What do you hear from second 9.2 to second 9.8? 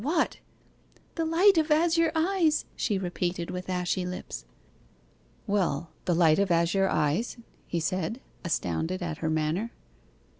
manner.